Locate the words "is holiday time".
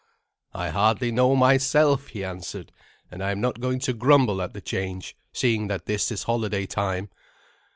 6.11-7.11